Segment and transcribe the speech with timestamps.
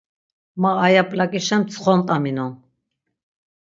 [0.61, 2.51] Ma aya p̌lakişen ptsxontaminon.